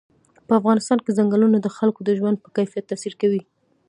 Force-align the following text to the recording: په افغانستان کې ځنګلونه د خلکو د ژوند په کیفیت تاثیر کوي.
په 0.47 0.53
افغانستان 0.59 0.97
کې 1.01 1.15
ځنګلونه 1.17 1.57
د 1.61 1.67
خلکو 1.77 1.99
د 2.03 2.09
ژوند 2.19 2.37
په 2.43 2.49
کیفیت 2.57 2.85
تاثیر 2.91 3.13
کوي. 3.21 3.41